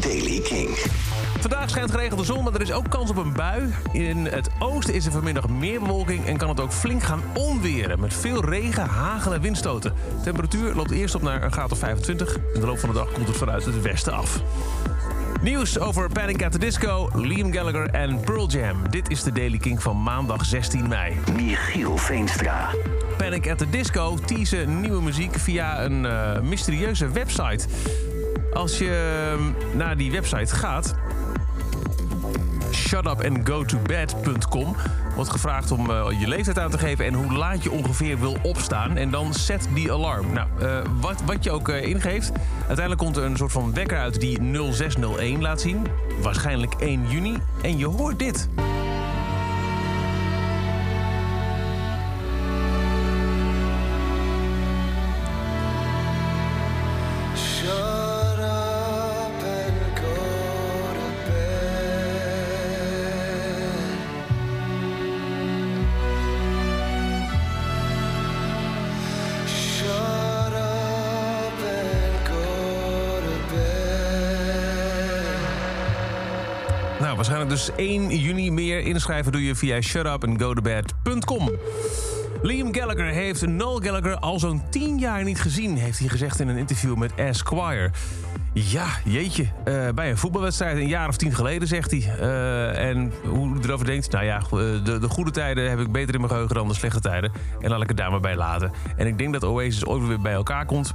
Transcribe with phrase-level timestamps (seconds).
[0.00, 0.68] Daily King.
[1.40, 3.74] Vandaag schijnt geregeld de zon, maar er is ook kans op een bui.
[3.92, 8.00] In het oosten is er vanmiddag meer bewolking en kan het ook flink gaan onweren.
[8.00, 9.92] Met veel regen, hagel en windstoten.
[10.16, 12.36] De temperatuur loopt eerst op naar een graad of 25.
[12.54, 14.40] In de loop van de dag komt het vanuit het westen af.
[15.42, 18.76] Nieuws over Panic at the Disco, Liam Gallagher en Pearl Jam.
[18.90, 21.16] Dit is de Daily King van maandag 16 mei.
[21.36, 22.70] Michiel Veenstra.
[23.16, 27.66] Panic at the Disco teasen nieuwe muziek via een eh, mysterieuze website.
[28.52, 30.94] Als je ehm, naar die website gaat,
[32.72, 34.76] shutupandgotobed.com,
[35.14, 38.36] wordt gevraagd om eh, je leeftijd aan te geven en hoe laat je ongeveer wil
[38.42, 38.96] opstaan.
[38.96, 40.32] En dan zet die alarm.
[40.32, 43.98] Nou, eh, wat, wat je ook eh, ingeeft, uiteindelijk komt er een soort van wekker
[43.98, 44.38] uit die
[44.72, 45.86] 0601 laat zien.
[46.22, 47.36] Waarschijnlijk 1 juni.
[47.62, 48.48] En je hoort dit.
[77.08, 81.50] Nou, waarschijnlijk dus 1 juni meer inschrijven doe je via shutupandgotobed.com.
[82.42, 86.48] Liam Gallagher heeft Noel Gallagher al zo'n 10 jaar niet gezien, heeft hij gezegd in
[86.48, 87.90] een interview met Esquire.
[88.52, 89.46] Ja, jeetje.
[89.64, 92.14] eh, bij een voetbalwedstrijd een jaar of tien geleden, zegt hij.
[92.20, 95.92] Eh, en hoe hij erover denkt, nou ja, eh, de, de goede tijden heb ik
[95.92, 97.32] beter in mijn geheugen dan de slechte tijden.
[97.60, 98.72] En laat ik het daar maar bij laten.
[98.96, 100.94] En ik denk dat Oasis ooit weer bij elkaar komt,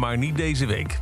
[0.00, 1.00] maar niet deze week.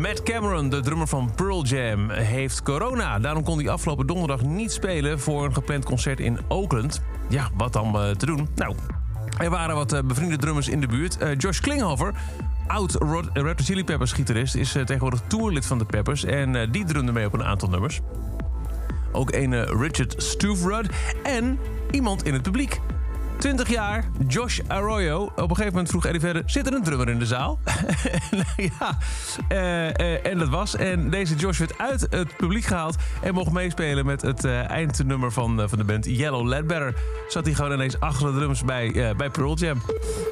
[0.00, 3.18] Matt Cameron, de drummer van Pearl Jam, heeft corona.
[3.18, 7.02] Daarom kon hij afgelopen donderdag niet spelen voor een gepland concert in Oakland.
[7.28, 8.48] Ja, wat dan eh, te doen?
[8.54, 8.74] Nou,
[9.38, 11.18] er waren wat eh, bevriende drummers in de buurt.
[11.18, 12.14] Eh, Josh Klinghoffer,
[12.66, 12.96] oud
[13.32, 14.54] Red Chili Peppers gitarist...
[14.54, 18.00] is tegenwoordig tourlid van de Peppers en die drumde mee op een aantal nummers.
[19.12, 20.88] Ook een Richard Stuvrud
[21.22, 21.58] en
[21.90, 22.80] iemand in het publiek.
[23.42, 25.22] 20 jaar, Josh Arroyo.
[25.22, 26.42] Op een gegeven moment vroeg Eddie verder...
[26.46, 27.58] zit er een drummer in de zaal?
[28.78, 28.98] ja,
[29.48, 30.76] eh, eh, en dat was.
[30.76, 32.96] En deze Josh werd uit het publiek gehaald...
[33.22, 36.94] en mocht meespelen met het eh, eindnummer van, van de band Yellow Ledbetter.
[37.28, 39.82] Zat hij gewoon ineens achter de drums bij, bij Pearl Jam.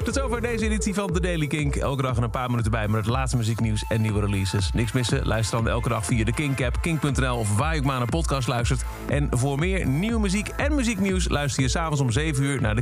[0.03, 1.75] Tot zover deze editie van The Daily Kink.
[1.75, 4.71] Elke dag een paar minuten bij met het laatste muzieknieuws en nieuwe releases.
[4.73, 5.27] Niks missen?
[5.27, 7.37] Luister dan elke dag via de Kink-app, kink.nl...
[7.37, 8.83] of waar je ook maar naar een podcast luistert.
[9.07, 11.29] En voor meer nieuwe muziek en muzieknieuws...
[11.29, 12.81] luister je s'avonds om 7 uur naar de